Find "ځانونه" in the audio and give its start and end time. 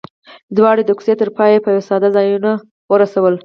2.15-2.51